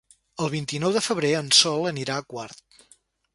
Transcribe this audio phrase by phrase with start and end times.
[0.45, 2.65] El vint-i-nou de febrer en Sol anirà a Quart.